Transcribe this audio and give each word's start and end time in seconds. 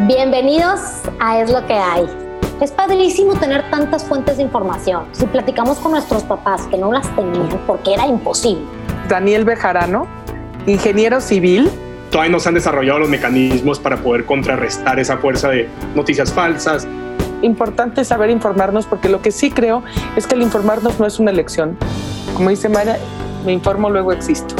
Bienvenidos 0.00 0.80
a 1.20 1.40
Es 1.40 1.50
lo 1.52 1.64
que 1.66 1.74
hay. 1.74 2.08
Es 2.62 2.72
padrísimo 2.72 3.34
tener 3.34 3.70
tantas 3.70 4.02
fuentes 4.02 4.38
de 4.38 4.42
información. 4.42 5.04
Si 5.12 5.26
platicamos 5.26 5.78
con 5.78 5.92
nuestros 5.92 6.24
papás 6.24 6.66
que 6.68 6.78
no 6.78 6.90
las 6.90 7.06
tenían 7.14 7.60
porque 7.66 7.92
era 7.92 8.06
imposible. 8.06 8.64
Daniel 9.08 9.44
Bejarano, 9.44 10.08
ingeniero 10.66 11.20
civil. 11.20 11.70
Todavía 12.10 12.32
no 12.32 12.40
se 12.40 12.48
han 12.48 12.54
desarrollado 12.54 13.00
los 13.00 13.10
mecanismos 13.10 13.78
para 13.78 13.98
poder 13.98 14.24
contrarrestar 14.24 14.98
esa 14.98 15.18
fuerza 15.18 15.50
de 15.50 15.68
noticias 15.94 16.32
falsas. 16.32 16.88
Importante 17.42 18.04
saber 18.04 18.30
informarnos 18.30 18.86
porque 18.86 19.10
lo 19.10 19.20
que 19.20 19.30
sí 19.30 19.50
creo 19.50 19.82
es 20.16 20.26
que 20.26 20.34
el 20.34 20.42
informarnos 20.42 20.98
no 20.98 21.06
es 21.06 21.18
una 21.18 21.30
elección. 21.30 21.76
Como 22.34 22.48
dice 22.48 22.70
Mara, 22.70 22.96
me 23.44 23.52
informo, 23.52 23.90
luego 23.90 24.12
existo. 24.12 24.54